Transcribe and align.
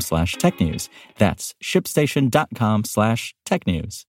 slash 0.00 0.36
technews. 0.36 0.88
That's 1.18 1.54
shipstation.com 1.62 2.84
slash 2.84 3.34
technews. 3.46 4.04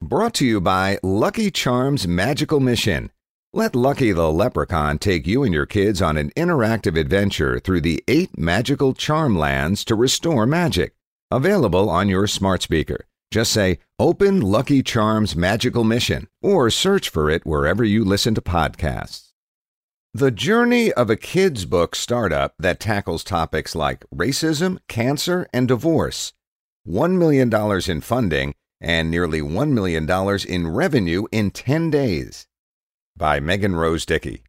Brought 0.00 0.34
to 0.34 0.46
you 0.46 0.60
by 0.60 0.98
Lucky 1.02 1.50
Charms 1.50 2.08
Magical 2.08 2.58
Mission. 2.58 3.10
Let 3.52 3.76
Lucky 3.76 4.12
the 4.12 4.30
Leprechaun 4.30 4.98
take 4.98 5.26
you 5.26 5.42
and 5.42 5.52
your 5.52 5.66
kids 5.66 6.00
on 6.00 6.16
an 6.16 6.30
interactive 6.30 6.98
adventure 6.98 7.60
through 7.60 7.82
the 7.82 8.02
eight 8.08 8.36
magical 8.38 8.94
charm 8.94 9.38
lands 9.38 9.84
to 9.84 9.94
restore 9.94 10.46
magic. 10.46 10.94
Available 11.30 11.90
on 11.90 12.08
your 12.08 12.26
smart 12.26 12.62
speaker. 12.62 13.06
Just 13.30 13.52
say, 13.52 13.78
Open 13.98 14.40
Lucky 14.40 14.82
Charms 14.82 15.36
Magical 15.36 15.84
Mission, 15.84 16.28
or 16.42 16.68
search 16.68 17.08
for 17.08 17.30
it 17.30 17.46
wherever 17.46 17.84
you 17.84 18.04
listen 18.04 18.34
to 18.34 18.42
podcasts. 18.42 19.31
The 20.14 20.30
journey 20.30 20.92
of 20.92 21.08
a 21.08 21.16
kids' 21.16 21.64
book 21.64 21.96
startup 21.96 22.52
that 22.58 22.78
tackles 22.78 23.24
topics 23.24 23.74
like 23.74 24.04
racism, 24.14 24.76
cancer, 24.86 25.48
and 25.54 25.66
divorce. 25.66 26.34
$1 26.86 27.16
million 27.16 27.50
in 27.90 28.00
funding 28.02 28.54
and 28.78 29.10
nearly 29.10 29.40
$1 29.40 29.70
million 29.70 30.06
in 30.46 30.68
revenue 30.68 31.24
in 31.32 31.50
10 31.50 31.90
days. 31.90 32.46
By 33.16 33.40
Megan 33.40 33.74
Rose 33.74 34.04
Dickey. 34.04 34.42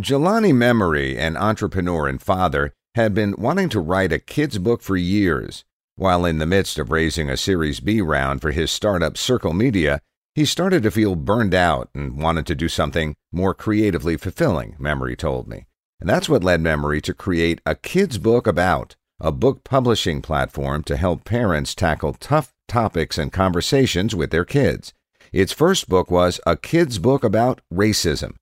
Jelani 0.00 0.54
Memory, 0.54 1.18
an 1.18 1.36
entrepreneur 1.36 2.06
and 2.06 2.22
father, 2.22 2.72
had 2.94 3.12
been 3.12 3.34
wanting 3.36 3.68
to 3.70 3.80
write 3.80 4.12
a 4.12 4.20
kids' 4.20 4.58
book 4.58 4.82
for 4.82 4.96
years. 4.96 5.64
While 5.96 6.24
in 6.24 6.38
the 6.38 6.46
midst 6.46 6.78
of 6.78 6.92
raising 6.92 7.28
a 7.28 7.36
Series 7.36 7.80
B 7.80 8.00
round 8.00 8.40
for 8.40 8.52
his 8.52 8.70
startup 8.70 9.16
Circle 9.16 9.52
Media, 9.52 10.00
he 10.36 10.44
started 10.44 10.82
to 10.82 10.90
feel 10.90 11.16
burned 11.16 11.54
out 11.54 11.88
and 11.94 12.22
wanted 12.22 12.46
to 12.46 12.54
do 12.54 12.68
something 12.68 13.16
more 13.32 13.54
creatively 13.54 14.18
fulfilling, 14.18 14.76
Memory 14.78 15.16
told 15.16 15.48
me. 15.48 15.64
And 15.98 16.06
that's 16.10 16.28
what 16.28 16.44
led 16.44 16.60
Memory 16.60 17.00
to 17.00 17.14
create 17.14 17.62
a 17.64 17.74
kids' 17.74 18.18
book 18.18 18.46
about, 18.46 18.96
a 19.18 19.32
book 19.32 19.64
publishing 19.64 20.20
platform 20.20 20.82
to 20.82 20.98
help 20.98 21.24
parents 21.24 21.74
tackle 21.74 22.12
tough 22.12 22.52
topics 22.68 23.16
and 23.16 23.32
conversations 23.32 24.14
with 24.14 24.30
their 24.30 24.44
kids. 24.44 24.92
Its 25.32 25.54
first 25.54 25.88
book 25.88 26.10
was 26.10 26.38
a 26.46 26.54
kids' 26.54 26.98
book 26.98 27.24
about 27.24 27.62
racism. 27.72 28.34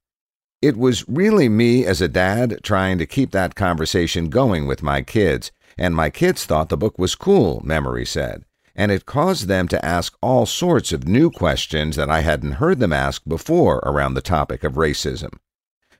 It 0.60 0.76
was 0.76 1.08
really 1.08 1.48
me 1.48 1.86
as 1.86 2.00
a 2.00 2.08
dad 2.08 2.58
trying 2.64 2.98
to 2.98 3.06
keep 3.06 3.30
that 3.30 3.54
conversation 3.54 4.30
going 4.30 4.66
with 4.66 4.82
my 4.82 5.02
kids, 5.02 5.52
and 5.78 5.94
my 5.94 6.10
kids 6.10 6.44
thought 6.44 6.70
the 6.70 6.76
book 6.76 6.98
was 6.98 7.14
cool, 7.14 7.60
Memory 7.64 8.04
said 8.04 8.42
and 8.76 8.90
it 8.90 9.06
caused 9.06 9.46
them 9.48 9.68
to 9.68 9.84
ask 9.84 10.16
all 10.20 10.46
sorts 10.46 10.92
of 10.92 11.06
new 11.06 11.30
questions 11.30 11.96
that 11.96 12.10
I 12.10 12.20
hadn't 12.20 12.52
heard 12.52 12.80
them 12.80 12.92
ask 12.92 13.22
before 13.26 13.76
around 13.78 14.14
the 14.14 14.20
topic 14.20 14.64
of 14.64 14.74
racism. 14.74 15.38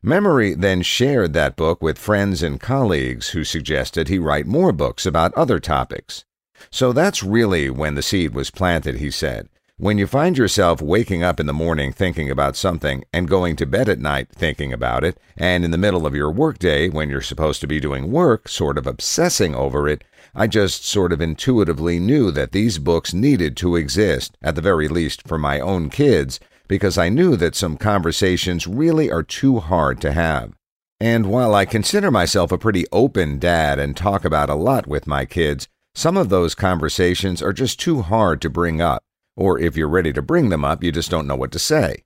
Memory 0.02 0.54
then 0.54 0.82
shared 0.82 1.32
that 1.32 1.56
book 1.56 1.82
with 1.82 1.98
friends 1.98 2.42
and 2.42 2.60
colleagues 2.60 3.30
who 3.30 3.42
suggested 3.42 4.08
he 4.08 4.18
write 4.18 4.46
more 4.46 4.72
books 4.72 5.06
about 5.06 5.32
other 5.34 5.58
topics. 5.58 6.24
So 6.70 6.92
that's 6.92 7.22
really 7.22 7.70
when 7.70 7.94
the 7.94 8.02
seed 8.02 8.34
was 8.34 8.50
planted, 8.50 8.96
he 8.96 9.10
said. 9.10 9.48
When 9.76 9.98
you 9.98 10.06
find 10.06 10.38
yourself 10.38 10.80
waking 10.80 11.24
up 11.24 11.40
in 11.40 11.46
the 11.46 11.52
morning 11.52 11.92
thinking 11.92 12.30
about 12.30 12.54
something 12.54 13.02
and 13.12 13.28
going 13.28 13.56
to 13.56 13.66
bed 13.66 13.88
at 13.88 13.98
night 13.98 14.28
thinking 14.30 14.72
about 14.72 15.02
it, 15.02 15.18
and 15.36 15.64
in 15.64 15.72
the 15.72 15.78
middle 15.78 16.06
of 16.06 16.14
your 16.14 16.30
workday 16.30 16.88
when 16.88 17.10
you're 17.10 17.20
supposed 17.20 17.60
to 17.60 17.66
be 17.66 17.80
doing 17.80 18.12
work, 18.12 18.46
sort 18.48 18.78
of 18.78 18.86
obsessing 18.86 19.52
over 19.52 19.88
it, 19.88 20.04
I 20.32 20.46
just 20.46 20.86
sort 20.86 21.12
of 21.12 21.20
intuitively 21.20 21.98
knew 21.98 22.30
that 22.30 22.52
these 22.52 22.78
books 22.78 23.12
needed 23.12 23.56
to 23.56 23.74
exist, 23.74 24.38
at 24.40 24.54
the 24.54 24.62
very 24.62 24.86
least 24.86 25.26
for 25.26 25.38
my 25.38 25.58
own 25.58 25.90
kids, 25.90 26.38
because 26.68 26.96
I 26.96 27.08
knew 27.08 27.34
that 27.34 27.56
some 27.56 27.76
conversations 27.76 28.68
really 28.68 29.10
are 29.10 29.24
too 29.24 29.58
hard 29.58 30.00
to 30.02 30.12
have. 30.12 30.52
And 31.00 31.26
while 31.26 31.52
I 31.52 31.64
consider 31.64 32.12
myself 32.12 32.52
a 32.52 32.58
pretty 32.58 32.84
open 32.92 33.40
dad 33.40 33.80
and 33.80 33.96
talk 33.96 34.24
about 34.24 34.48
a 34.48 34.54
lot 34.54 34.86
with 34.86 35.08
my 35.08 35.24
kids, 35.24 35.66
some 35.96 36.16
of 36.16 36.28
those 36.28 36.54
conversations 36.54 37.42
are 37.42 37.52
just 37.52 37.80
too 37.80 38.02
hard 38.02 38.40
to 38.42 38.48
bring 38.48 38.80
up, 38.80 39.02
or 39.36 39.58
if 39.58 39.76
you're 39.76 39.88
ready 39.88 40.12
to 40.12 40.22
bring 40.22 40.48
them 40.48 40.64
up, 40.64 40.82
you 40.82 40.92
just 40.92 41.10
don't 41.10 41.26
know 41.26 41.36
what 41.36 41.52
to 41.52 41.58
say. 41.58 42.04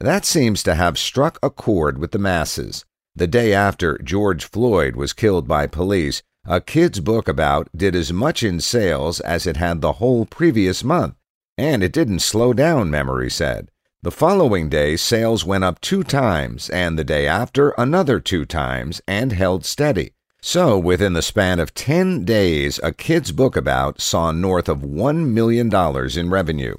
That 0.00 0.24
seems 0.24 0.62
to 0.62 0.74
have 0.74 0.98
struck 0.98 1.38
a 1.42 1.50
chord 1.50 1.98
with 1.98 2.12
the 2.12 2.18
masses. 2.18 2.84
The 3.14 3.26
day 3.26 3.52
after 3.52 3.98
George 3.98 4.44
Floyd 4.44 4.96
was 4.96 5.12
killed 5.12 5.46
by 5.46 5.66
police, 5.66 6.22
a 6.46 6.60
kid's 6.60 6.98
book 7.00 7.28
about 7.28 7.68
did 7.76 7.94
as 7.94 8.12
much 8.12 8.42
in 8.42 8.60
sales 8.60 9.20
as 9.20 9.46
it 9.46 9.58
had 9.58 9.80
the 9.80 9.94
whole 9.94 10.24
previous 10.24 10.82
month. 10.82 11.14
And 11.58 11.84
it 11.84 11.92
didn't 11.92 12.20
slow 12.20 12.52
down, 12.52 12.90
Memory 12.90 13.30
said. 13.30 13.70
The 14.02 14.10
following 14.10 14.68
day, 14.68 14.96
sales 14.96 15.44
went 15.44 15.62
up 15.62 15.80
two 15.80 16.02
times, 16.02 16.68
and 16.70 16.98
the 16.98 17.04
day 17.04 17.28
after, 17.28 17.70
another 17.78 18.18
two 18.18 18.44
times, 18.44 19.00
and 19.06 19.30
held 19.30 19.64
steady. 19.64 20.14
So, 20.42 20.78
within 20.78 21.12
the 21.12 21.22
span 21.22 21.60
of 21.60 21.72
10 21.72 22.24
days, 22.24 22.80
a 22.82 22.92
kid's 22.92 23.32
book 23.32 23.56
about 23.56 24.00
saw 24.00 24.32
north 24.32 24.68
of 24.68 24.80
$1 24.80 25.28
million 25.28 25.70
in 26.18 26.30
revenue. 26.30 26.76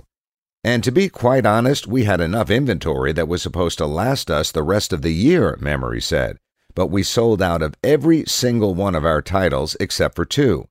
And 0.63 0.83
to 0.83 0.91
be 0.91 1.09
quite 1.09 1.45
honest, 1.45 1.87
we 1.87 2.03
had 2.03 2.21
enough 2.21 2.49
inventory 2.49 3.13
that 3.13 3.27
was 3.27 3.41
supposed 3.41 3.77
to 3.79 3.85
last 3.85 4.29
us 4.29 4.51
the 4.51 4.63
rest 4.63 4.93
of 4.93 5.01
the 5.01 5.13
year, 5.13 5.57
Memory 5.61 6.01
said 6.01 6.37
but 6.75 6.87
we 6.87 7.03
sold 7.03 7.41
out 7.41 7.61
of 7.61 7.75
every 7.83 8.23
single 8.25 8.73
one 8.73 8.95
of 8.95 9.05
our 9.05 9.21
titles 9.21 9.77
except 9.79 10.15
for 10.15 10.25
two. 10.25 10.67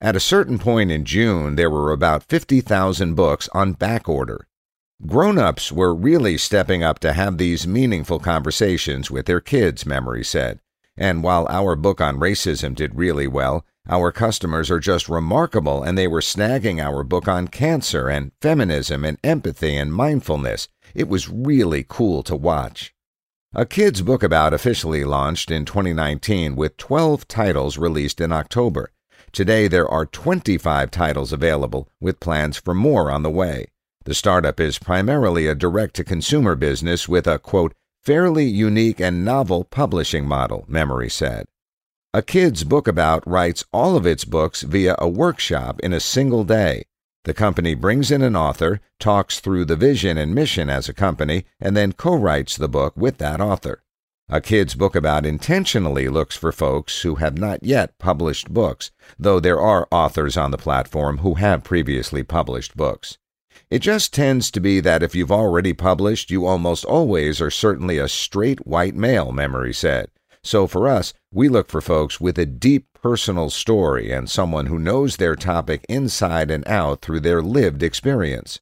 At 0.00 0.16
a 0.16 0.20
certain 0.20 0.58
point 0.58 0.90
in 0.90 1.04
June, 1.04 1.56
there 1.56 1.70
were 1.70 1.92
about 1.92 2.22
50,000 2.22 3.14
books 3.14 3.48
on 3.52 3.72
back 3.72 4.08
order. 4.08 4.46
Grown 5.06 5.38
ups 5.38 5.70
were 5.70 5.94
really 5.94 6.38
stepping 6.38 6.82
up 6.82 6.98
to 7.00 7.12
have 7.12 7.38
these 7.38 7.66
meaningful 7.66 8.18
conversations 8.18 9.10
with 9.10 9.26
their 9.26 9.40
kids, 9.40 9.84
Memory 9.84 10.24
said. 10.24 10.60
And 10.96 11.22
while 11.22 11.46
our 11.48 11.76
book 11.76 12.00
on 12.00 12.18
racism 12.18 12.74
did 12.74 12.96
really 12.96 13.26
well, 13.26 13.64
our 13.88 14.10
customers 14.10 14.70
are 14.70 14.80
just 14.80 15.08
remarkable 15.08 15.82
and 15.82 15.96
they 15.96 16.08
were 16.08 16.20
snagging 16.20 16.82
our 16.82 17.04
book 17.04 17.28
on 17.28 17.48
cancer 17.48 18.08
and 18.08 18.32
feminism 18.40 19.04
and 19.04 19.18
empathy 19.22 19.76
and 19.76 19.92
mindfulness. 19.92 20.68
It 20.94 21.08
was 21.08 21.28
really 21.28 21.84
cool 21.88 22.22
to 22.24 22.34
watch. 22.34 22.94
A 23.54 23.64
kids' 23.64 24.02
book 24.02 24.22
about 24.22 24.52
officially 24.52 25.04
launched 25.04 25.50
in 25.50 25.64
2019 25.64 26.56
with 26.56 26.76
12 26.76 27.28
titles 27.28 27.78
released 27.78 28.20
in 28.20 28.32
October. 28.32 28.90
Today 29.32 29.68
there 29.68 29.88
are 29.88 30.04
25 30.04 30.90
titles 30.90 31.32
available 31.32 31.88
with 32.00 32.20
plans 32.20 32.56
for 32.56 32.74
more 32.74 33.10
on 33.10 33.22
the 33.22 33.30
way. 33.30 33.66
The 34.04 34.14
startup 34.14 34.60
is 34.60 34.78
primarily 34.78 35.46
a 35.46 35.54
direct 35.54 35.94
to 35.96 36.04
consumer 36.04 36.54
business 36.54 37.08
with 37.08 37.26
a 37.26 37.38
quote, 37.38 37.74
fairly 38.06 38.44
unique 38.44 39.00
and 39.00 39.24
novel 39.24 39.64
publishing 39.64 40.24
model, 40.24 40.64
Memory 40.68 41.10
said. 41.10 41.44
A 42.14 42.22
kids' 42.22 42.62
book 42.62 42.86
about 42.86 43.26
writes 43.26 43.64
all 43.72 43.96
of 43.96 44.06
its 44.06 44.24
books 44.24 44.62
via 44.62 44.94
a 45.00 45.08
workshop 45.08 45.80
in 45.80 45.92
a 45.92 45.98
single 45.98 46.44
day. 46.44 46.84
The 47.24 47.34
company 47.34 47.74
brings 47.74 48.12
in 48.12 48.22
an 48.22 48.36
author, 48.36 48.80
talks 49.00 49.40
through 49.40 49.64
the 49.64 49.74
vision 49.74 50.16
and 50.16 50.32
mission 50.32 50.70
as 50.70 50.88
a 50.88 50.94
company, 50.94 51.46
and 51.58 51.76
then 51.76 51.94
co 51.94 52.14
writes 52.14 52.56
the 52.56 52.68
book 52.68 52.96
with 52.96 53.18
that 53.18 53.40
author. 53.40 53.82
A 54.28 54.40
kid's 54.40 54.76
book 54.76 54.94
about 54.94 55.26
intentionally 55.26 56.08
looks 56.08 56.36
for 56.36 56.52
folks 56.52 57.02
who 57.02 57.16
have 57.16 57.36
not 57.36 57.64
yet 57.64 57.98
published 57.98 58.54
books, 58.54 58.92
though 59.18 59.40
there 59.40 59.60
are 59.60 59.88
authors 59.90 60.36
on 60.36 60.52
the 60.52 60.58
platform 60.58 61.18
who 61.18 61.34
have 61.34 61.64
previously 61.64 62.22
published 62.22 62.76
books. 62.76 63.18
It 63.68 63.80
just 63.80 64.14
tends 64.14 64.52
to 64.52 64.60
be 64.60 64.78
that 64.80 65.02
if 65.02 65.16
you've 65.16 65.32
already 65.32 65.72
published, 65.72 66.30
you 66.30 66.46
almost 66.46 66.84
always 66.84 67.40
are 67.40 67.50
certainly 67.50 67.98
a 67.98 68.06
straight 68.06 68.64
white 68.64 68.94
male, 68.94 69.32
Memory 69.32 69.74
said. 69.74 70.08
So 70.44 70.68
for 70.68 70.86
us, 70.86 71.12
we 71.32 71.48
look 71.48 71.68
for 71.68 71.80
folks 71.80 72.20
with 72.20 72.38
a 72.38 72.46
deep 72.46 72.86
personal 73.02 73.50
story 73.50 74.12
and 74.12 74.30
someone 74.30 74.66
who 74.66 74.78
knows 74.78 75.16
their 75.16 75.34
topic 75.34 75.84
inside 75.88 76.48
and 76.48 76.66
out 76.68 77.00
through 77.00 77.20
their 77.20 77.42
lived 77.42 77.82
experience. 77.82 78.60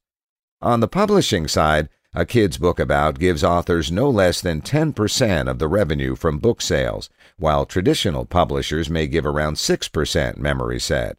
On 0.59 0.79
the 0.79 0.87
publishing 0.87 1.47
side, 1.47 1.87
a 2.15 2.25
kid's 2.25 2.57
book 2.57 2.79
about 2.79 3.19
gives 3.19 3.43
authors 3.43 3.91
no 3.91 4.09
less 4.09 4.41
than 4.41 4.61
10% 4.61 5.47
of 5.47 5.59
the 5.59 5.67
revenue 5.67 6.15
from 6.15 6.39
book 6.39 6.63
sales, 6.63 7.11
while 7.37 7.67
traditional 7.67 8.25
publishers 8.25 8.89
may 8.89 9.05
give 9.05 9.25
around 9.25 9.55
6%, 9.55 10.37
Memory 10.37 10.79
said. 10.79 11.17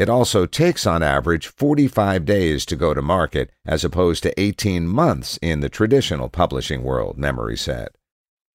It 0.00 0.08
also 0.08 0.46
takes 0.46 0.86
on 0.86 1.02
average 1.02 1.48
45 1.48 2.24
days 2.24 2.64
to 2.64 2.74
go 2.74 2.94
to 2.94 3.02
market 3.02 3.50
as 3.66 3.84
opposed 3.84 4.22
to 4.22 4.40
18 4.40 4.88
months 4.88 5.38
in 5.42 5.60
the 5.60 5.68
traditional 5.68 6.30
publishing 6.30 6.82
world, 6.82 7.18
Memory 7.18 7.58
said. 7.58 7.88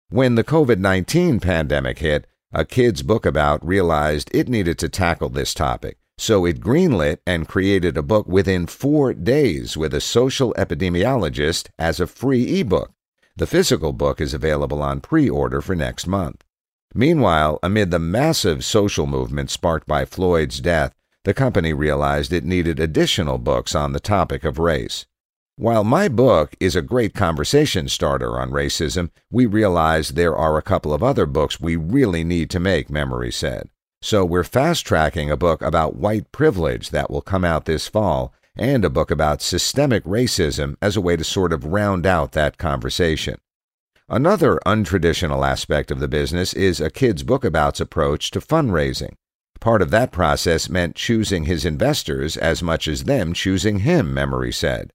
When 0.10 0.34
the 0.34 0.44
COVID 0.44 0.80
19 0.80 1.40
pandemic 1.40 2.00
hit, 2.00 2.26
a 2.52 2.66
kid's 2.66 3.04
book 3.04 3.28
about 3.28 3.64
realized 3.64 4.32
it 4.34 4.50
needed 4.50 4.80
to 4.80 4.90
tackle 4.90 5.30
this 5.30 5.54
topic, 5.54 6.00
so 6.18 6.46
it 6.46 6.62
greenlit 6.62 7.20
and 7.28 7.48
created 7.48 7.96
a 7.96 8.02
book 8.02 8.26
within 8.28 8.66
four 8.66 9.14
days 9.14 9.78
with 9.78 9.94
a 9.94 10.02
social 10.02 10.52
epidemiologist 10.58 11.68
as 11.78 12.00
a 12.00 12.08
free 12.08 12.60
ebook. 12.60 12.92
The 13.36 13.46
physical 13.46 13.94
book 13.94 14.20
is 14.20 14.34
available 14.34 14.82
on 14.82 15.00
pre 15.00 15.30
order 15.30 15.62
for 15.62 15.76
next 15.76 16.08
month. 16.08 16.44
Meanwhile, 16.96 17.60
amid 17.62 17.92
the 17.92 18.00
massive 18.00 18.66
social 18.66 19.06
movement 19.06 19.52
sparked 19.52 19.86
by 19.86 20.06
Floyd's 20.06 20.60
death, 20.60 20.96
the 21.26 21.34
company 21.34 21.74
realized 21.74 22.32
it 22.32 22.46
needed 22.46 22.80
additional 22.80 23.40
books 23.40 23.74
on 23.76 23.92
the 23.92 24.00
topic 24.00 24.44
of 24.44 24.60
race. 24.60 25.08
While 25.58 25.84
my 25.84 26.08
book 26.08 26.56
is 26.60 26.76
a 26.76 26.84
great 26.84 27.16
conversation 27.16 27.88
starter 27.88 28.40
on 28.40 28.52
racism, 28.52 29.10
we 29.32 29.48
realize 29.48 30.10
there 30.10 30.36
are 30.36 30.58
a 30.58 30.62
couple 30.62 30.94
of 30.94 31.02
other 31.02 31.26
books 31.26 31.60
we 31.60 31.76
really 31.76 32.24
need 32.24 32.50
to 32.52 32.60
make, 32.60 32.92
Memory 32.92 33.32
said. 33.32 33.70
So 34.04 34.24
we're 34.24 34.44
fast 34.44 34.86
tracking 34.86 35.32
a 35.32 35.38
book 35.38 35.64
about 35.64 35.96
white 35.96 36.32
privilege 36.32 36.92
that 36.92 37.10
will 37.10 37.22
come 37.22 37.44
out 37.44 37.66
this 37.66 37.88
fall, 37.88 38.32
and 38.56 38.86
a 38.86 38.90
book 38.90 39.10
about 39.10 39.42
systemic 39.42 40.04
racism 40.04 40.76
as 40.80 40.96
a 40.96 41.02
way 41.02 41.16
to 41.18 41.24
sort 41.24 41.54
of 41.54 41.66
round 41.66 42.06
out 42.06 42.34
that 42.34 42.60
conversation. 42.60 43.40
Another 44.08 44.60
untraditional 44.64 45.48
aspect 45.48 45.90
of 45.90 46.00
the 46.00 46.08
business 46.08 46.54
is 46.54 46.80
a 46.80 46.92
kid's 46.92 47.24
book 47.24 47.44
about's 47.44 47.80
approach 47.80 48.30
to 48.32 48.40
fundraising. 48.40 49.16
Part 49.66 49.82
of 49.82 49.90
that 49.90 50.12
process 50.12 50.70
meant 50.70 50.96
choosing 50.96 51.46
his 51.46 51.66
investors 51.66 52.38
as 52.38 52.62
much 52.62 52.88
as 52.88 53.06
them 53.06 53.34
choosing 53.34 53.80
him, 53.80 54.14
Memory 54.14 54.54
said. 54.54 54.94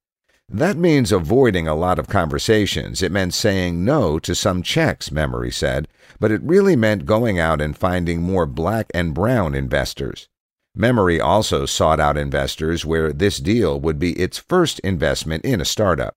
That 0.48 0.76
means 0.76 1.10
avoiding 1.10 1.66
a 1.66 1.74
lot 1.74 1.98
of 1.98 2.06
conversations. 2.06 3.02
It 3.02 3.10
meant 3.10 3.34
saying 3.34 3.84
no 3.84 4.20
to 4.20 4.32
some 4.32 4.62
checks, 4.62 5.10
Memory 5.10 5.50
said, 5.50 5.88
but 6.20 6.30
it 6.30 6.40
really 6.44 6.76
meant 6.76 7.04
going 7.04 7.36
out 7.36 7.60
and 7.60 7.76
finding 7.76 8.22
more 8.22 8.46
black 8.46 8.86
and 8.94 9.12
brown 9.12 9.56
investors. 9.56 10.28
Memory 10.72 11.20
also 11.20 11.66
sought 11.66 11.98
out 11.98 12.16
investors 12.16 12.86
where 12.86 13.12
this 13.12 13.38
deal 13.38 13.80
would 13.80 13.98
be 13.98 14.12
its 14.12 14.38
first 14.38 14.78
investment 14.84 15.44
in 15.44 15.60
a 15.60 15.64
startup. 15.64 16.14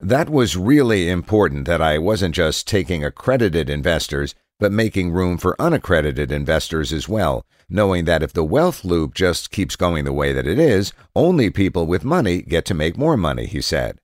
That 0.00 0.28
was 0.28 0.54
really 0.54 1.08
important 1.08 1.64
that 1.64 1.80
I 1.80 1.96
wasn't 1.96 2.34
just 2.34 2.68
taking 2.68 3.02
accredited 3.02 3.70
investors, 3.70 4.34
but 4.58 4.72
making 4.72 5.10
room 5.10 5.38
for 5.38 5.60
unaccredited 5.60 6.32
investors 6.32 6.92
as 6.92 7.08
well, 7.08 7.44
knowing 7.68 8.04
that 8.04 8.22
if 8.22 8.32
the 8.32 8.44
wealth 8.44 8.84
loop 8.84 9.14
just 9.14 9.50
keeps 9.50 9.76
going 9.76 10.04
the 10.04 10.12
way 10.12 10.32
that 10.32 10.46
it 10.46 10.58
is, 10.58 10.92
only 11.14 11.50
people 11.50 11.86
with 11.86 12.04
money 12.04 12.42
get 12.42 12.64
to 12.64 12.74
make 12.74 12.96
more 12.96 13.16
money, 13.16 13.46
he 13.46 13.60
said. 13.60 13.98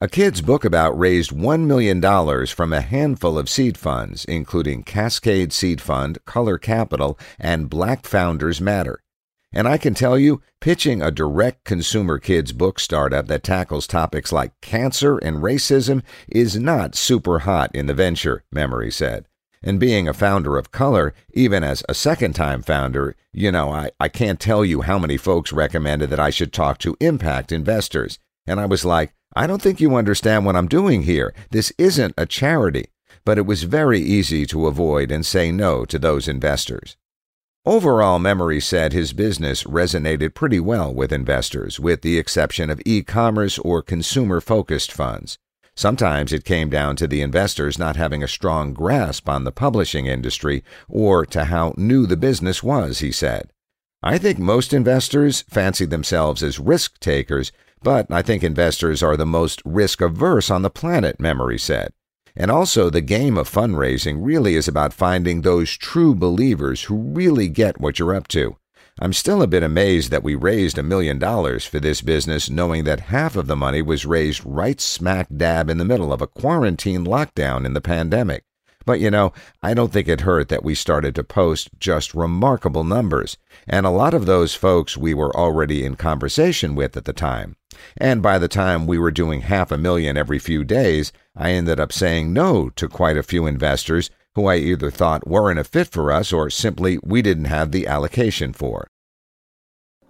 A 0.00 0.08
kid's 0.08 0.40
book 0.40 0.64
about 0.64 0.98
raised 0.98 1.30
$1 1.30 1.66
million 1.66 2.46
from 2.48 2.72
a 2.72 2.80
handful 2.80 3.38
of 3.38 3.48
seed 3.48 3.78
funds, 3.78 4.24
including 4.24 4.82
Cascade 4.82 5.52
Seed 5.52 5.80
Fund, 5.80 6.18
Color 6.26 6.58
Capital, 6.58 7.18
and 7.38 7.70
Black 7.70 8.04
Founders 8.04 8.60
Matter. 8.60 9.00
And 9.52 9.68
I 9.68 9.78
can 9.78 9.94
tell 9.94 10.18
you, 10.18 10.42
pitching 10.60 11.00
a 11.00 11.12
direct 11.12 11.64
consumer 11.64 12.18
kids 12.18 12.52
book 12.52 12.80
startup 12.80 13.28
that 13.28 13.44
tackles 13.44 13.86
topics 13.86 14.32
like 14.32 14.60
cancer 14.60 15.16
and 15.18 15.36
racism 15.36 16.02
is 16.26 16.56
not 16.56 16.96
super 16.96 17.40
hot 17.40 17.70
in 17.72 17.86
the 17.86 17.94
venture, 17.94 18.42
Memory 18.50 18.90
said. 18.90 19.26
And 19.66 19.80
being 19.80 20.06
a 20.06 20.12
founder 20.12 20.58
of 20.58 20.72
Color, 20.72 21.14
even 21.32 21.64
as 21.64 21.82
a 21.88 21.94
second 21.94 22.34
time 22.34 22.60
founder, 22.60 23.16
you 23.32 23.50
know, 23.50 23.70
I, 23.70 23.90
I 23.98 24.08
can't 24.08 24.38
tell 24.38 24.62
you 24.62 24.82
how 24.82 24.98
many 24.98 25.16
folks 25.16 25.54
recommended 25.54 26.10
that 26.10 26.20
I 26.20 26.28
should 26.28 26.52
talk 26.52 26.76
to 26.80 26.98
impact 27.00 27.50
investors. 27.50 28.18
And 28.46 28.60
I 28.60 28.66
was 28.66 28.84
like, 28.84 29.14
I 29.34 29.46
don't 29.46 29.62
think 29.62 29.80
you 29.80 29.96
understand 29.96 30.44
what 30.44 30.54
I'm 30.54 30.68
doing 30.68 31.04
here. 31.04 31.34
This 31.50 31.72
isn't 31.78 32.12
a 32.18 32.26
charity. 32.26 32.88
But 33.24 33.38
it 33.38 33.46
was 33.46 33.62
very 33.62 34.00
easy 34.00 34.44
to 34.46 34.66
avoid 34.66 35.10
and 35.10 35.24
say 35.24 35.50
no 35.50 35.86
to 35.86 35.98
those 35.98 36.28
investors. 36.28 36.98
Overall, 37.64 38.18
Memory 38.18 38.60
said 38.60 38.92
his 38.92 39.14
business 39.14 39.64
resonated 39.64 40.34
pretty 40.34 40.60
well 40.60 40.92
with 40.92 41.10
investors, 41.10 41.80
with 41.80 42.02
the 42.02 42.18
exception 42.18 42.68
of 42.68 42.82
e 42.84 43.02
commerce 43.02 43.58
or 43.60 43.80
consumer 43.80 44.42
focused 44.42 44.92
funds. 44.92 45.38
Sometimes 45.76 46.32
it 46.32 46.44
came 46.44 46.70
down 46.70 46.94
to 46.96 47.08
the 47.08 47.20
investors 47.20 47.78
not 47.78 47.96
having 47.96 48.22
a 48.22 48.28
strong 48.28 48.72
grasp 48.72 49.28
on 49.28 49.44
the 49.44 49.52
publishing 49.52 50.06
industry 50.06 50.62
or 50.88 51.26
to 51.26 51.44
how 51.44 51.74
new 51.76 52.06
the 52.06 52.16
business 52.16 52.62
was, 52.62 53.00
he 53.00 53.10
said. 53.10 53.50
I 54.02 54.18
think 54.18 54.38
most 54.38 54.72
investors 54.72 55.42
fancy 55.48 55.84
themselves 55.84 56.42
as 56.42 56.60
risk 56.60 57.00
takers, 57.00 57.50
but 57.82 58.06
I 58.10 58.22
think 58.22 58.44
investors 58.44 59.02
are 59.02 59.16
the 59.16 59.26
most 59.26 59.62
risk 59.64 60.00
averse 60.00 60.50
on 60.50 60.62
the 60.62 60.70
planet, 60.70 61.18
Memory 61.18 61.58
said. 61.58 61.92
And 62.36 62.50
also, 62.50 62.90
the 62.90 63.00
game 63.00 63.38
of 63.38 63.50
fundraising 63.50 64.18
really 64.20 64.56
is 64.56 64.68
about 64.68 64.92
finding 64.92 65.40
those 65.40 65.76
true 65.76 66.14
believers 66.14 66.84
who 66.84 66.96
really 66.96 67.48
get 67.48 67.80
what 67.80 67.98
you're 67.98 68.14
up 68.14 68.28
to. 68.28 68.56
I'm 69.00 69.12
still 69.12 69.42
a 69.42 69.48
bit 69.48 69.64
amazed 69.64 70.12
that 70.12 70.22
we 70.22 70.36
raised 70.36 70.78
a 70.78 70.82
million 70.82 71.18
dollars 71.18 71.64
for 71.64 71.80
this 71.80 72.00
business, 72.00 72.48
knowing 72.48 72.84
that 72.84 73.00
half 73.00 73.34
of 73.34 73.48
the 73.48 73.56
money 73.56 73.82
was 73.82 74.06
raised 74.06 74.42
right 74.44 74.80
smack 74.80 75.26
dab 75.36 75.68
in 75.68 75.78
the 75.78 75.84
middle 75.84 76.12
of 76.12 76.22
a 76.22 76.28
quarantine 76.28 77.04
lockdown 77.04 77.66
in 77.66 77.74
the 77.74 77.80
pandemic. 77.80 78.44
But 78.86 79.00
you 79.00 79.10
know, 79.10 79.32
I 79.62 79.74
don't 79.74 79.92
think 79.92 80.06
it 80.06 80.20
hurt 80.20 80.48
that 80.50 80.62
we 80.62 80.76
started 80.76 81.14
to 81.16 81.24
post 81.24 81.70
just 81.80 82.14
remarkable 82.14 82.84
numbers, 82.84 83.36
and 83.66 83.84
a 83.84 83.90
lot 83.90 84.14
of 84.14 84.26
those 84.26 84.54
folks 84.54 84.96
we 84.96 85.12
were 85.12 85.34
already 85.36 85.84
in 85.84 85.96
conversation 85.96 86.76
with 86.76 86.96
at 86.96 87.04
the 87.04 87.12
time. 87.12 87.56
And 87.96 88.22
by 88.22 88.38
the 88.38 88.46
time 88.46 88.86
we 88.86 88.98
were 88.98 89.10
doing 89.10 89.40
half 89.40 89.72
a 89.72 89.78
million 89.78 90.16
every 90.16 90.38
few 90.38 90.62
days, 90.62 91.12
I 91.34 91.50
ended 91.50 91.80
up 91.80 91.92
saying 91.92 92.32
no 92.32 92.68
to 92.76 92.88
quite 92.88 93.16
a 93.16 93.24
few 93.24 93.46
investors 93.46 94.10
who 94.34 94.46
I 94.46 94.56
either 94.56 94.90
thought 94.90 95.28
weren't 95.28 95.60
a 95.60 95.64
fit 95.64 95.88
for 95.88 96.10
us 96.10 96.32
or 96.32 96.50
simply 96.50 96.98
we 97.02 97.22
didn't 97.22 97.44
have 97.44 97.70
the 97.70 97.86
allocation 97.86 98.52
for. 98.52 98.88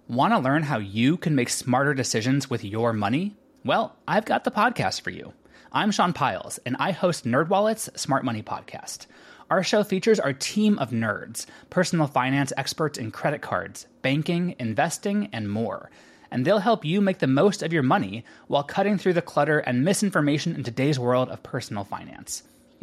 Want 0.07 0.33
to 0.33 0.39
learn 0.39 0.63
how 0.63 0.77
you 0.77 1.17
can 1.17 1.35
make 1.35 1.49
smarter 1.49 1.93
decisions 1.93 2.49
with 2.49 2.63
your 2.63 2.93
money? 2.93 3.35
Well, 3.63 3.95
I've 4.07 4.25
got 4.25 4.43
the 4.43 4.51
podcast 4.51 5.01
for 5.01 5.09
you. 5.09 5.33
I'm 5.71 5.91
Sean 5.91 6.13
Pyles, 6.13 6.59
and 6.65 6.75
I 6.79 6.91
host 6.91 7.25
NerdWallet's 7.25 7.99
Smart 7.99 8.23
Money 8.23 8.41
Podcast. 8.41 9.07
Our 9.49 9.63
show 9.63 9.83
features 9.83 10.19
our 10.19 10.33
team 10.33 10.79
of 10.79 10.89
nerds, 10.89 11.45
personal 11.69 12.07
finance 12.07 12.53
experts 12.57 12.97
in 12.97 13.11
credit 13.11 13.41
cards, 13.41 13.85
banking, 14.01 14.55
investing, 14.57 15.29
and 15.33 15.49
more. 15.49 15.91
And 16.31 16.45
they'll 16.45 16.59
help 16.59 16.83
you 16.83 17.01
make 17.01 17.19
the 17.19 17.27
most 17.27 17.61
of 17.61 17.73
your 17.73 17.83
money 17.83 18.25
while 18.47 18.63
cutting 18.63 18.97
through 18.97 19.13
the 19.13 19.21
clutter 19.21 19.59
and 19.59 19.83
misinformation 19.83 20.55
in 20.55 20.63
today's 20.63 20.97
world 20.97 21.29
of 21.29 21.43
personal 21.43 21.83
finance. 21.83 22.43